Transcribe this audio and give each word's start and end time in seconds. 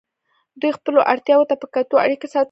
دوی 0.59 0.71
خپلو 0.77 0.99
اړتیاوو 1.11 1.49
ته 1.49 1.55
په 1.61 1.67
کتو 1.73 1.95
اړیکې 2.05 2.27
ساتلې 2.31 2.37
وې. 2.39 2.39